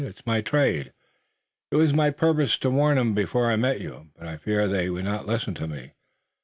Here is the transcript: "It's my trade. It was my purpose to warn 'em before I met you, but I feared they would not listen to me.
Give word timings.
"It's 0.03 0.25
my 0.25 0.41
trade. 0.41 0.93
It 1.69 1.75
was 1.75 1.93
my 1.93 2.09
purpose 2.09 2.57
to 2.57 2.71
warn 2.71 2.97
'em 2.97 3.13
before 3.13 3.51
I 3.51 3.55
met 3.55 3.81
you, 3.81 4.09
but 4.17 4.27
I 4.27 4.35
feared 4.35 4.71
they 4.71 4.89
would 4.89 5.03
not 5.05 5.27
listen 5.27 5.53
to 5.53 5.67
me. 5.67 5.91